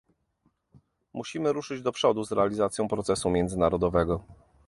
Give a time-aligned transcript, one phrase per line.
[1.13, 4.21] Musimy ruszyć do przodu z realizacją procesu międzynarodowego